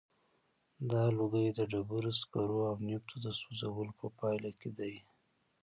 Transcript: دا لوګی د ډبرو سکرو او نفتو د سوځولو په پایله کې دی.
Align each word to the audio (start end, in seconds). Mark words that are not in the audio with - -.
دا 0.91 1.03
لوګی 1.17 1.47
د 1.57 1.59
ډبرو 1.71 2.11
سکرو 2.21 2.59
او 2.69 2.75
نفتو 2.87 3.15
د 3.25 3.27
سوځولو 3.39 3.93
په 3.99 4.07
پایله 4.19 4.51
کې 4.59 4.69
دی. 4.77 4.93